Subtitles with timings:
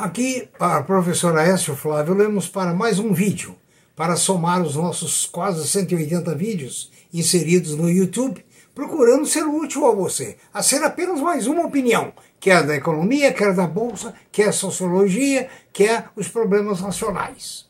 [0.00, 3.54] Aqui, a professora Écio Flávio Lemos para mais um vídeo,
[3.94, 8.42] para somar os nossos quase 180 vídeos inseridos no YouTube,
[8.74, 13.54] procurando ser útil a você, a ser apenas mais uma opinião, quer da economia, quer
[13.54, 17.66] da bolsa, quer sociologia, quer os problemas nacionais.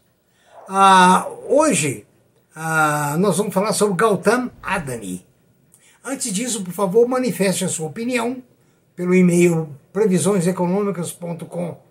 [0.68, 2.06] Ah, hoje,
[2.54, 5.26] ah, nós vamos falar sobre Gautam Adani.
[6.04, 8.40] Antes disso, por favor, manifeste a sua opinião
[8.94, 11.89] pelo e-mail previsioneseconômicas.com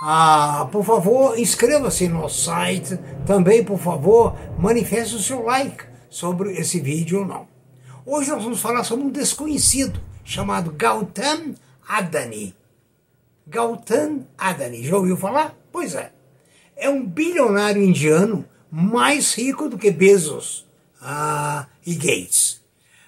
[0.00, 2.98] Ah, por favor, inscreva-se no nosso site.
[3.26, 7.48] Também, por favor, manifeste o seu like sobre esse vídeo ou não.
[8.06, 11.54] Hoje nós vamos falar sobre um desconhecido chamado Gautam
[11.86, 12.57] Adani.
[13.48, 14.84] Gautam Adani.
[14.84, 15.56] Já ouviu falar?
[15.72, 16.12] Pois é.
[16.76, 20.66] É um bilionário indiano mais rico do que Bezos
[21.00, 22.60] ah, e Gates.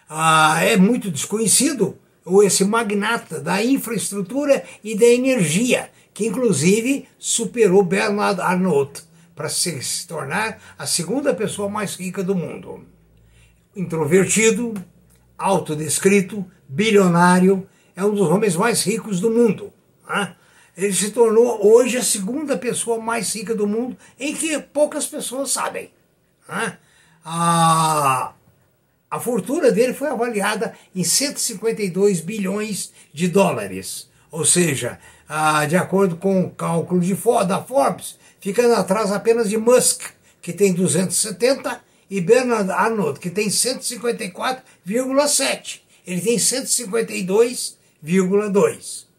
[0.08, 1.96] Ah, é muito desconhecido
[2.44, 9.02] esse magnata da infraestrutura e da energia, que inclusive superou Bernard Arnault
[9.34, 12.84] para se, se tornar a segunda pessoa mais rica do mundo.
[13.76, 14.74] Introvertido,
[15.36, 19.72] autodescrito, bilionário, é um dos homens mais ricos do mundo.
[20.10, 20.36] Né?
[20.76, 25.52] Ele se tornou hoje a segunda pessoa mais rica do mundo, em que poucas pessoas
[25.52, 25.90] sabem.
[26.48, 26.76] Né?
[27.24, 28.32] A,
[29.10, 34.08] a fortuna dele foi avaliada em 152 bilhões de dólares.
[34.30, 35.00] Ou seja,
[35.68, 37.14] de acordo com o cálculo de,
[37.46, 40.02] da Forbes, ficando atrás apenas de Musk,
[40.40, 45.80] que tem 270, e Bernard Arnault, que tem 154,7.
[46.06, 49.09] Ele tem 152,2.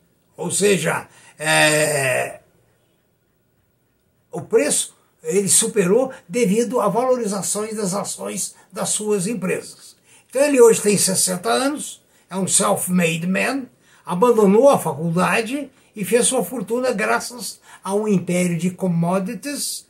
[0.41, 1.07] Ou seja,
[1.38, 2.40] é,
[4.31, 9.96] o preço ele superou devido à valorização das ações das suas empresas.
[10.30, 13.68] Então ele hoje tem 60 anos, é um self-made man,
[14.03, 19.85] abandonou a faculdade e fez sua fortuna graças a um império de commodities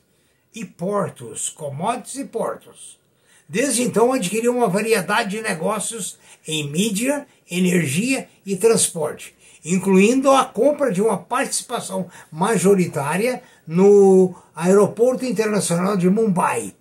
[0.53, 2.99] e portos, commodities e portos.
[3.47, 6.17] Desde então adquiriu uma variedade de negócios
[6.47, 15.95] em mídia, energia e transporte, incluindo a compra de uma participação majoritária no Aeroporto Internacional
[15.95, 16.73] de Mumbai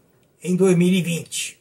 [0.42, 1.60] em 2020.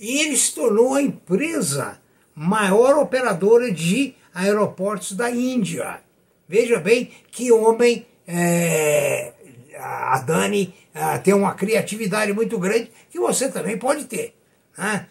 [0.00, 2.00] E ele se tornou a empresa
[2.34, 6.00] maior operadora de aeroportos da Índia.
[6.48, 9.32] Veja bem que homem é,
[9.78, 10.74] a Dani
[11.22, 14.34] tem uma criatividade muito grande que você também pode ter.
[14.76, 15.06] Né?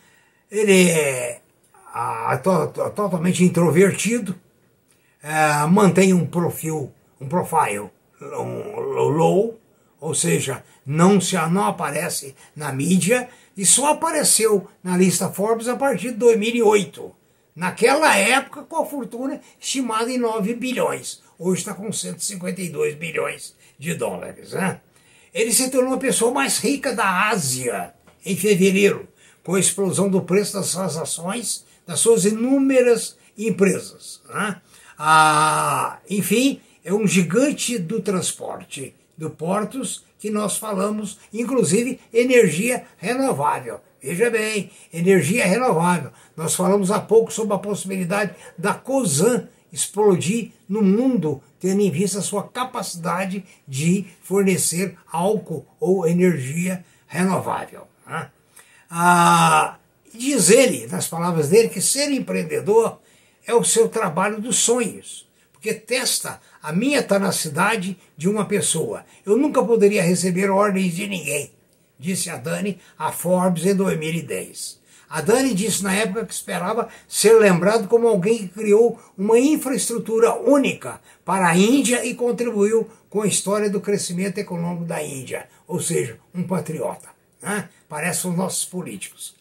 [0.49, 1.39] Ele é
[1.93, 4.35] a, to, totalmente introvertido,
[5.23, 7.89] é, mantém um perfil, um profile
[8.19, 9.59] low,
[9.99, 15.75] ou seja, não, se, não aparece na mídia e só apareceu na lista Forbes a
[15.75, 17.15] partir de 2008.
[17.55, 21.21] Naquela época, com a fortuna estimada em 9 bilhões.
[21.37, 24.53] Hoje está com 152 bilhões de dólares.
[24.53, 24.79] Né?
[25.33, 27.93] Ele se tornou a pessoa mais rica da Ásia
[28.25, 29.07] em fevereiro,
[29.43, 34.21] com a explosão do preço das suas ações das suas inúmeras empresas.
[34.29, 34.61] Né?
[35.03, 43.81] Ah, enfim, é um gigante do transporte, do portos, que nós falamos, inclusive energia renovável.
[43.99, 46.11] Veja bem, energia renovável.
[46.37, 52.19] Nós falamos há pouco sobre a possibilidade da COSAN explodir no mundo, tendo em vista
[52.19, 57.87] a sua capacidade de fornecer álcool ou energia renovável.
[58.05, 58.29] Né?
[58.87, 59.77] Ah,
[60.13, 62.99] Diz ele, nas palavras dele, que ser empreendedor
[63.51, 69.05] é o seu trabalho dos sonhos, porque testa a minha tenacidade de uma pessoa.
[69.25, 71.51] Eu nunca poderia receber ordens de ninguém,
[71.99, 74.79] disse a Dani a Forbes em 2010.
[75.09, 80.33] A Dani disse na época que esperava ser lembrado como alguém que criou uma infraestrutura
[80.33, 85.81] única para a Índia e contribuiu com a história do crescimento econômico da Índia, ou
[85.81, 87.09] seja, um patriota.
[87.41, 87.67] Né?
[87.89, 89.35] Parece os nossos políticos.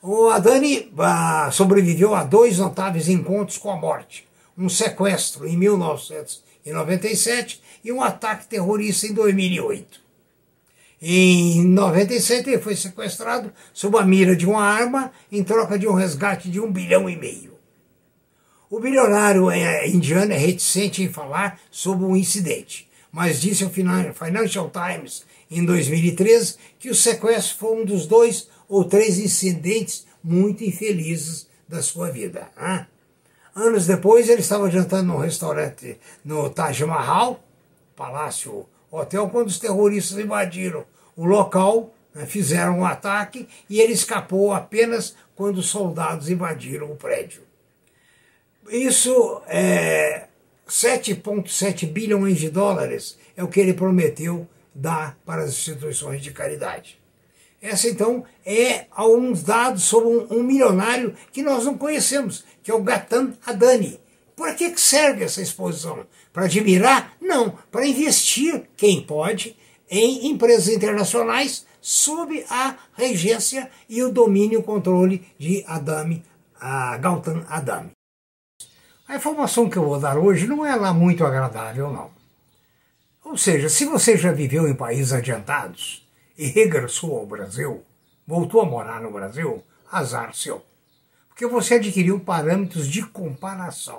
[0.00, 7.60] O Adani ah, sobreviveu a dois notáveis encontros com a morte: um sequestro em 1997
[7.84, 10.06] e um ataque terrorista em 2008.
[11.00, 15.94] Em 97 ele foi sequestrado sob a mira de uma arma em troca de um
[15.94, 17.56] resgate de um bilhão e meio.
[18.70, 24.70] O bilionário eh, indiano é reticente em falar sobre o incidente, mas disse ao Financial
[24.70, 31.48] Times em 2013 que o sequestro foi um dos dois ou três incidentes muito infelizes
[31.68, 32.48] da sua vida.
[32.60, 32.86] Hein?
[33.54, 37.42] Anos depois, ele estava jantando num restaurante no Taj Mahal,
[37.96, 40.84] palácio, hotel, quando os terroristas invadiram
[41.16, 46.96] o local, né, fizeram um ataque e ele escapou apenas quando os soldados invadiram o
[46.96, 47.42] prédio.
[48.70, 50.28] Isso é
[50.68, 57.00] 7,7 bilhões de dólares é o que ele prometeu dar para as instituições de caridade.
[57.60, 62.74] Essa, então, é alguns dados sobre um, um milionário que nós não conhecemos, que é
[62.74, 64.00] o Gatan Adani.
[64.36, 66.06] Por que serve essa exposição?
[66.32, 67.16] Para admirar?
[67.20, 69.56] Não, para investir, quem pode,
[69.90, 76.24] em empresas internacionais sob a regência e o domínio e controle de Adami,
[76.60, 77.90] a Gautam Adami.
[79.08, 82.10] A informação que eu vou dar hoje não é lá muito agradável, não.
[83.24, 86.07] Ou seja, se você já viveu em países adiantados
[86.38, 87.84] e regressou ao Brasil,
[88.26, 90.64] voltou a morar no Brasil, azar seu.
[91.28, 93.98] Porque você adquiriu parâmetros de comparação.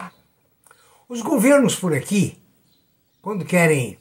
[1.08, 2.42] Os governos por aqui,
[3.22, 4.00] quando querem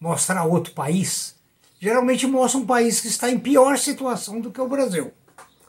[0.00, 1.36] mostrar outro país,
[1.78, 5.12] geralmente mostram um país que está em pior situação do que o Brasil.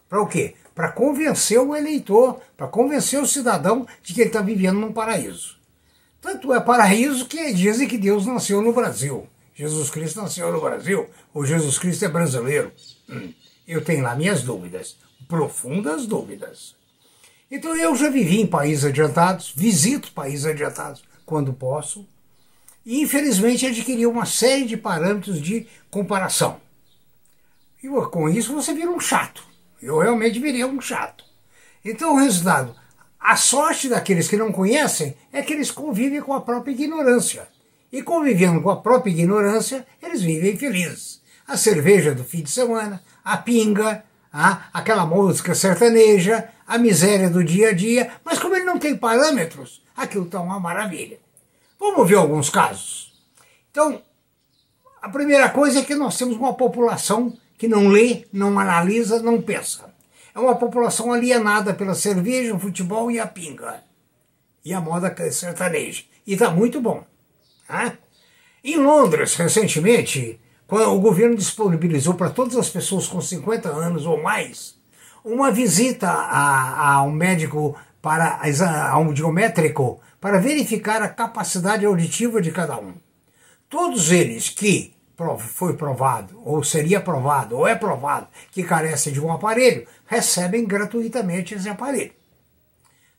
[0.08, 0.56] Para o quê?
[0.76, 5.58] para convencer o eleitor, para convencer o cidadão de que ele está vivendo num paraíso.
[6.22, 9.26] Tanto é paraíso que dizem que Deus nasceu no Brasil.
[9.56, 12.74] Jesus Cristo nasceu no Brasil, ou Jesus Cristo é brasileiro.
[13.10, 13.34] Hum,
[13.66, 14.98] eu tenho lá minhas dúvidas,
[15.30, 16.76] profundas dúvidas.
[17.50, 22.06] Então eu já vivi em países adiantados, visito países adiantados quando posso,
[22.86, 26.60] e infelizmente adquiri uma série de parâmetros de comparação.
[27.82, 29.44] E com isso você vira um chato.
[29.82, 31.24] Eu realmente viria um chato.
[31.84, 32.76] Então o resultado,
[33.20, 37.48] a sorte daqueles que não conhecem é que eles convivem com a própria ignorância.
[37.96, 41.22] E convivendo com a própria ignorância, eles vivem felizes.
[41.48, 44.04] A cerveja do fim de semana, a pinga,
[44.34, 48.98] a, aquela música sertaneja, a miséria do dia a dia, mas como ele não tem
[48.98, 51.18] parâmetros, aquilo está uma maravilha.
[51.80, 53.14] Vamos ver alguns casos.
[53.72, 54.02] Então,
[55.02, 59.42] a primeira coisa é que nós temos uma população que não lê, não analisa, não
[59.42, 59.86] pensa.
[60.36, 63.82] É uma população alienada pela cerveja, o futebol e a pinga.
[64.66, 66.04] E a moda sertaneja.
[66.28, 67.06] E está muito bom.
[68.64, 74.76] Em Londres, recentemente, o governo disponibilizou para todas as pessoas com 50 anos ou mais
[75.26, 82.40] uma visita a, a um médico para a um biométrico para verificar a capacidade auditiva
[82.40, 82.94] de cada um.
[83.68, 84.94] Todos eles que
[85.40, 91.56] foi provado, ou seria provado, ou é provado que carece de um aparelho, recebem gratuitamente
[91.56, 92.12] esse aparelho.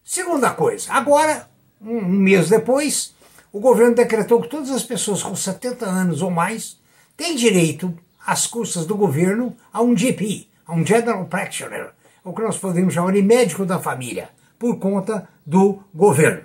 [0.04, 1.48] Segunda coisa, agora,
[1.80, 3.15] um mês depois,
[3.56, 6.78] o governo decretou que todas as pessoas com 70 anos ou mais
[7.16, 11.88] têm direito, às custas do governo, a um GP, a um General Practitioner,
[12.22, 16.44] o que nós podemos chamar de médico da família, por conta do governo.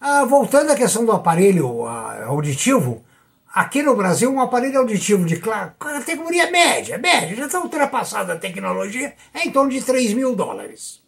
[0.00, 3.04] Ah, voltando à questão do aparelho ah, auditivo,
[3.52, 9.14] Aqui no Brasil, um aparelho auditivo de categoria média, média, já está ultrapassada a tecnologia,
[9.32, 11.02] é em torno de 3 mil dólares.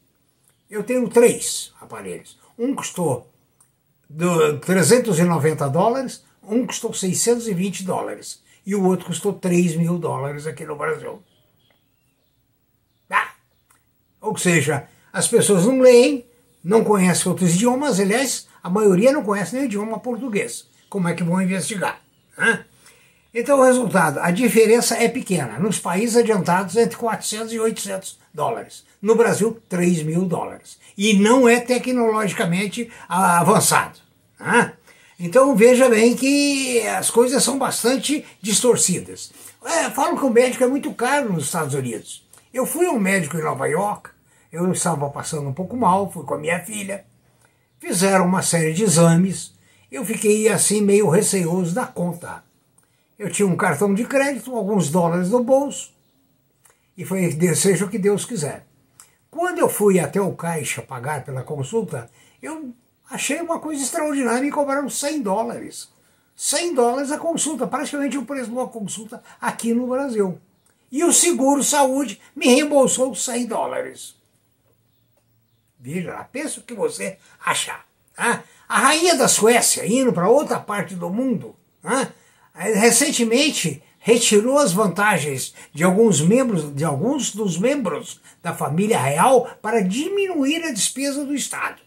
[0.70, 2.38] Eu tenho três aparelhos.
[2.58, 3.28] Um custou
[4.64, 10.76] 390 dólares, um custou 620 dólares e o outro custou 3 mil dólares aqui no
[10.76, 11.22] Brasil.
[13.10, 13.32] Ah,
[14.20, 16.26] ou seja, as pessoas não leem,
[16.62, 20.68] não conhecem outros idiomas, aliás, a maioria não conhece nem o idioma português.
[20.88, 22.00] Como é que vão investigar?
[23.38, 25.60] Então o resultado, a diferença é pequena.
[25.60, 28.84] Nos países adiantados, entre 400 e 800 dólares.
[29.00, 30.76] No Brasil, 3 mil dólares.
[30.96, 34.00] E não é tecnologicamente avançado.
[35.20, 39.30] Então veja bem que as coisas são bastante distorcidas.
[39.64, 42.26] É, falam que o médico é muito caro nos Estados Unidos.
[42.52, 44.10] Eu fui a um médico em Nova York,
[44.52, 47.04] eu estava passando um pouco mal, fui com a minha filha.
[47.78, 49.52] Fizeram uma série de exames,
[49.92, 52.47] eu fiquei assim meio receoso da conta.
[53.18, 55.92] Eu tinha um cartão de crédito, alguns dólares no bolso,
[56.96, 58.66] e foi seja o que Deus quiser.
[59.30, 62.08] Quando eu fui até o caixa pagar pela consulta,
[62.40, 62.72] eu
[63.10, 65.88] achei uma coisa extraordinária, me cobraram 100 dólares.
[66.36, 70.40] 100 dólares a consulta, praticamente o preço de uma consulta aqui no Brasil.
[70.90, 74.14] E o seguro saúde me reembolsou 100 dólares.
[75.78, 77.84] Veja, pensa o que você achar.
[78.16, 82.08] Ah, a rainha da Suécia, indo para outra parte do mundo, ah,
[82.58, 89.80] recentemente retirou as vantagens de alguns membros, de alguns dos membros da família real para
[89.80, 91.80] diminuir a despesa do Estado.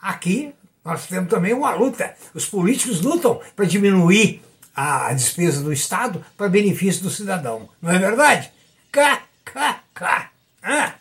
[0.00, 0.54] Aqui
[0.84, 2.14] nós temos também uma luta.
[2.34, 4.42] Os políticos lutam para diminuir
[4.76, 7.68] a despesa do Estado para benefício do cidadão.
[7.80, 8.52] Não é verdade?
[8.92, 10.30] KKK.
[10.62, 10.94] Ah,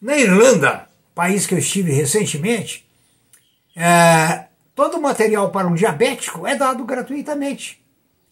[0.00, 2.86] na Irlanda, país que eu estive recentemente,
[3.76, 7.79] É, todo o material para um diabético é dado gratuitamente,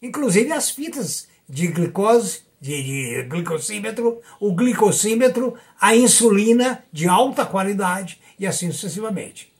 [0.01, 8.19] inclusive as fitas de glicose, de, de glicosímetro, o glicosímetro, a insulina de alta qualidade
[8.37, 9.51] e assim sucessivamente.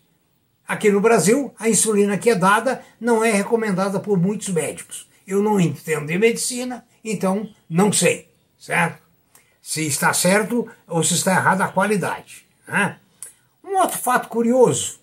[0.68, 5.08] Aqui no Brasil, a insulina que é dada não é recomendada por muitos médicos.
[5.26, 9.02] Eu não entendo de medicina, então não sei, certo?
[9.62, 12.46] Se está certo ou se está errada a qualidade.
[12.68, 12.98] Né?
[13.64, 15.00] Um outro fato curioso: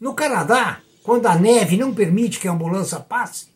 [0.00, 3.51] no Canadá, quando a neve não permite que a ambulância passe,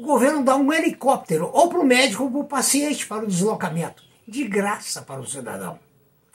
[0.00, 3.26] o governo dá um helicóptero ou para o médico ou para o paciente para o
[3.26, 5.78] deslocamento, de graça para o cidadão.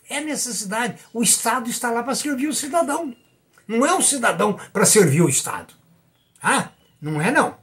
[0.08, 1.00] É necessidade.
[1.12, 3.16] O Estado está lá para servir o cidadão.
[3.68, 5.74] Não é o cidadão para servir o Estado.
[6.40, 6.70] Ah,
[7.02, 7.58] não é não.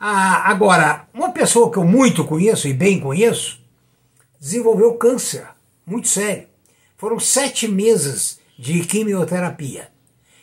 [0.00, 3.60] Ah, agora, uma pessoa que eu muito conheço e bem conheço,
[4.40, 5.46] desenvolveu câncer,
[5.84, 6.48] muito sério.
[6.96, 9.92] Foram sete meses de quimioterapia.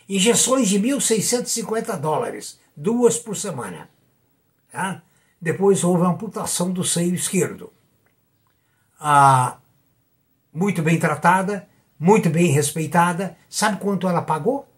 [0.08, 3.88] Injeções de 1.650 dólares, duas por semana.
[4.70, 5.02] Tá?
[5.40, 7.72] Depois houve a amputação do seio esquerdo.
[9.00, 9.56] Ah,
[10.52, 13.36] muito bem tratada, muito bem respeitada.
[13.48, 14.70] Sabe quanto ela pagou?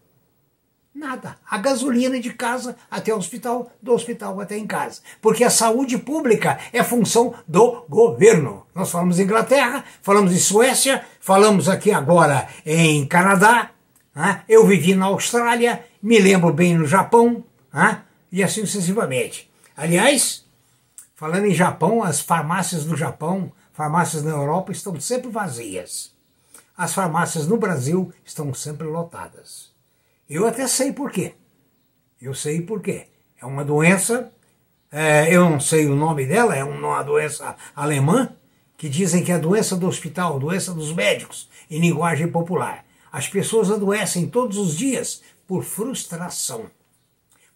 [0.95, 1.37] Nada.
[1.49, 5.01] A gasolina de casa até o hospital, do hospital até em casa.
[5.21, 8.65] Porque a saúde pública é função do governo.
[8.73, 13.71] Nós falamos em Inglaterra, falamos em Suécia, falamos aqui agora em Canadá,
[14.15, 14.43] né?
[14.47, 18.01] eu vivi na Austrália, me lembro bem no Japão, né?
[18.31, 19.51] e assim sucessivamente.
[19.75, 20.45] Aliás,
[21.15, 26.13] falando em Japão, as farmácias do Japão, farmácias na Europa estão sempre vazias.
[26.77, 29.71] As farmácias no Brasil estão sempre lotadas.
[30.29, 31.33] Eu até sei por quê.
[32.21, 33.07] Eu sei por quê.
[33.39, 34.31] É uma doença,
[34.91, 38.35] é, eu não sei o nome dela, é uma doença alemã,
[38.77, 42.85] que dizem que é a doença do hospital, doença dos médicos, em linguagem popular.
[43.11, 46.69] As pessoas adoecem todos os dias por frustração,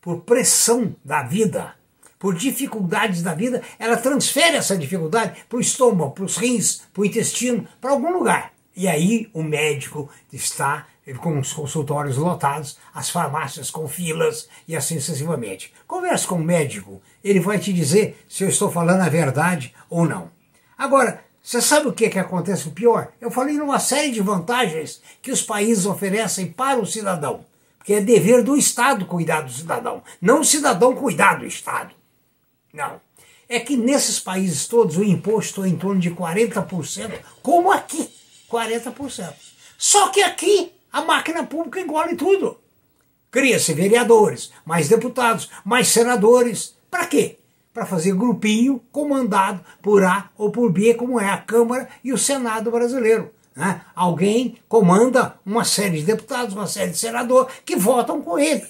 [0.02, 1.76] por pressão da vida,
[2.20, 3.62] por dificuldades da vida.
[3.78, 8.12] Ela transfere essa dificuldade para o estômago, para os rins, para o intestino, para algum
[8.12, 8.54] lugar.
[8.76, 15.00] E aí o médico está com os consultórios lotados, as farmácias com filas e assim
[15.00, 15.74] sucessivamente.
[15.88, 20.06] Converse com o médico, ele vai te dizer se eu estou falando a verdade ou
[20.06, 20.30] não.
[20.78, 23.14] Agora, você sabe o que, que acontece o pior?
[23.22, 27.46] Eu falei numa série de vantagens que os países oferecem para o cidadão.
[27.78, 31.96] Porque é dever do Estado cuidar do cidadão, não o cidadão cuidar do Estado.
[32.74, 33.00] Não.
[33.50, 38.10] É que nesses países todos o imposto é em torno de 40%, como aqui,
[38.52, 39.34] 40%.
[39.78, 42.60] Só que aqui a máquina pública engole tudo.
[43.30, 46.76] Cria-se vereadores, mais deputados, mais senadores.
[46.90, 47.38] Para quê?
[47.74, 52.18] Para fazer grupinho comandado por A ou por B, como é a Câmara e o
[52.18, 53.32] Senado brasileiro.
[53.56, 53.82] Né?
[53.96, 58.66] Alguém comanda uma série de deputados, uma série de senadores que votam com ele.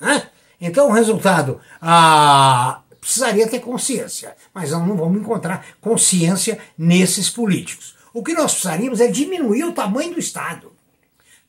[0.00, 0.28] Né?
[0.60, 7.96] Então o resultado ah, precisaria ter consciência, mas não vamos encontrar consciência nesses políticos.
[8.12, 10.72] O que nós precisaríamos é diminuir o tamanho do Estado.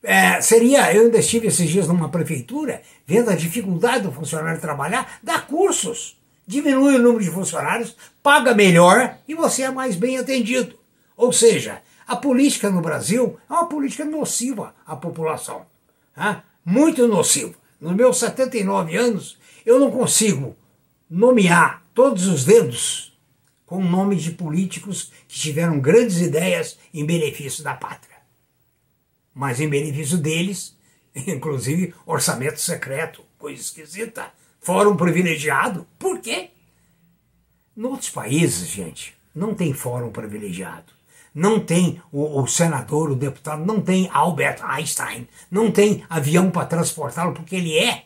[0.02, 5.18] É, seria, eu ainda estive esses dias numa prefeitura, vendo a dificuldade do funcionário trabalhar,
[5.22, 6.16] dá cursos,
[6.46, 10.76] diminui o número de funcionários, paga melhor e você é mais bem atendido.
[11.16, 15.66] Ou seja, a política no Brasil é uma política nociva à população.
[16.14, 16.42] Tá?
[16.64, 17.54] Muito nociva.
[17.80, 20.56] Nos meus 79 anos, eu não consigo
[21.12, 23.12] nomear todos os dedos
[23.66, 28.12] com nomes de políticos que tiveram grandes ideias em benefício da pátria
[29.34, 30.76] mas em benefício deles,
[31.14, 35.86] inclusive orçamento secreto, coisa esquisita, fórum privilegiado.
[35.98, 36.50] Por quê?
[37.76, 40.92] Em outros países, gente, não tem fórum privilegiado.
[41.34, 46.66] Não tem o, o senador, o deputado, não tem Albert Einstein, não tem avião para
[46.66, 48.04] transportá-lo porque ele é,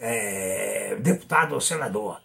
[0.00, 2.20] é deputado ou senador.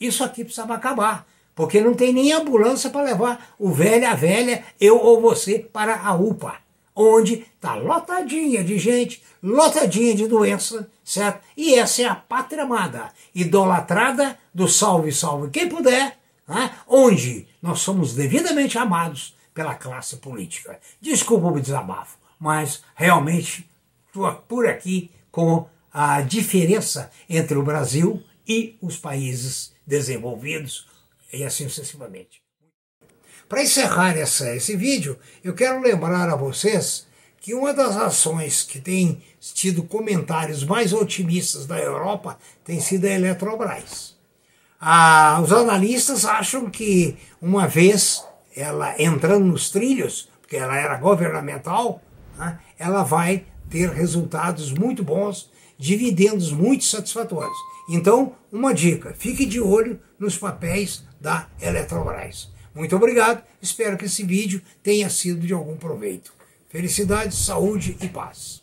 [0.00, 4.64] Isso aqui precisava acabar, porque não tem nem ambulância para levar o velho, a velha,
[4.80, 11.44] eu ou você para a UPA onde está lotadinha de gente, lotadinha de doença, certo?
[11.54, 16.70] E essa é a pátria amada, idolatrada do salve, salve quem puder, né?
[16.88, 20.80] onde nós somos devidamente amados pela classe política.
[20.98, 23.68] Desculpa o desabafo, mas realmente
[24.06, 30.86] estou por aqui com a diferença entre o Brasil e os países desenvolvidos
[31.32, 32.42] e assim sucessivamente.
[33.48, 37.06] Para encerrar essa, esse vídeo, eu quero lembrar a vocês
[37.40, 43.10] que uma das ações que tem tido comentários mais otimistas da Europa tem sido a
[43.10, 44.16] Eletrobras.
[44.80, 48.24] Ah, os analistas acham que uma vez
[48.54, 52.02] ela entrando nos trilhos, porque ela era governamental,
[52.36, 57.56] né, ela vai ter resultados muito bons dividendos muito satisfatórios.
[57.88, 62.50] Então, uma dica: fique de olho nos papéis da Eletrobras.
[62.74, 66.32] Muito obrigado, espero que esse vídeo tenha sido de algum proveito.
[66.68, 68.62] Felicidade, saúde e paz.